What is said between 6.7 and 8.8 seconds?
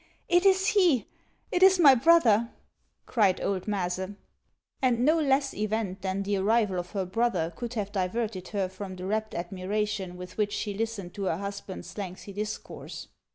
of her brother could have diverted her